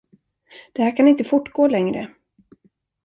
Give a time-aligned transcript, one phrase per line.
[0.73, 2.13] Det här kan inte fortgå längre!